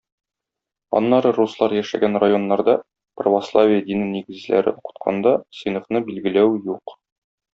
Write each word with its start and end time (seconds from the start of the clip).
Аннары 0.99 1.33
руслар 1.39 1.75
яшәгән 1.79 2.17
районнарда 2.23 2.75
православие 3.21 3.83
дине 3.91 4.09
нигезләре 4.15 4.75
укытканда, 4.81 5.35
сыйныфны 5.59 6.03
бүлгәләү 6.09 6.61
юк. 6.75 6.99